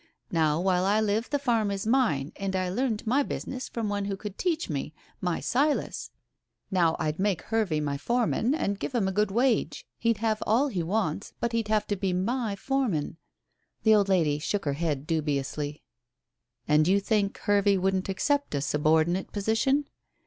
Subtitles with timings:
[0.31, 4.05] Now while I live the farm is mine, and I learned my business from one
[4.05, 6.09] who could teach me my Silas.
[6.71, 9.85] Now I'd make Hervey my foreman and give him a good wage.
[9.99, 13.17] He'd have all he wants, but he'd have to be my foreman."
[13.83, 15.83] The old lady shook her head dubiously.
[16.67, 19.85] "And you think Hervey wouldn't accept a subordinate position?"